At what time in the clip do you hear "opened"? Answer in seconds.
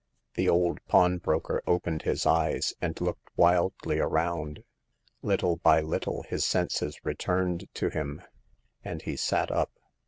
1.67-2.01